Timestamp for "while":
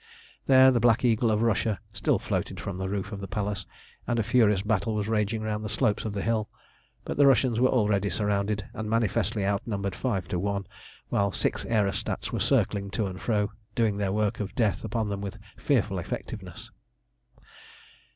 11.09-11.31